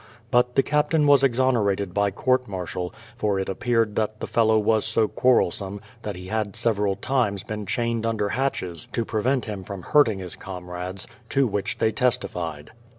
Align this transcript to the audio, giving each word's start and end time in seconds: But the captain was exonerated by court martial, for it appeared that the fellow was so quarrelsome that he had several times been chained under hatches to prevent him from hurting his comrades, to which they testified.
But 0.31 0.55
the 0.55 0.63
captain 0.63 1.05
was 1.05 1.23
exonerated 1.23 1.93
by 1.93 2.09
court 2.09 2.47
martial, 2.47 2.91
for 3.17 3.37
it 3.37 3.47
appeared 3.47 3.95
that 3.97 4.19
the 4.19 4.25
fellow 4.25 4.57
was 4.57 4.83
so 4.83 5.07
quarrelsome 5.07 5.79
that 6.01 6.15
he 6.15 6.25
had 6.25 6.55
several 6.55 6.95
times 6.95 7.43
been 7.43 7.67
chained 7.67 8.03
under 8.03 8.29
hatches 8.29 8.87
to 8.93 9.05
prevent 9.05 9.45
him 9.45 9.63
from 9.63 9.83
hurting 9.83 10.17
his 10.17 10.35
comrades, 10.35 11.05
to 11.29 11.45
which 11.45 11.77
they 11.77 11.91
testified. 11.91 12.71